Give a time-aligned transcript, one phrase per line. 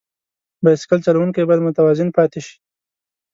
[0.63, 2.55] بایسکل چلوونکی باید متوازن پاتې شي.